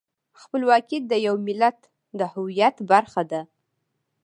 خپلواکي 0.41 0.97
د 1.09 1.11
یو 1.27 1.35
ملت 1.47 1.79
د 2.19 2.21
هویت 2.33 2.75
برخه 2.91 3.21
ده. 3.31 3.41